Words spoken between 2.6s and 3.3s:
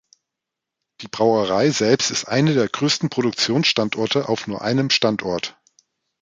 größten